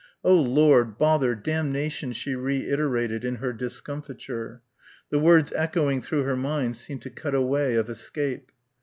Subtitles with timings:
[0.23, 4.63] "Oh, Lord, bother, damnation," she reiterated in her discomfiture.
[5.11, 8.51] The words echoing through her mind seemed to cut a way of escape....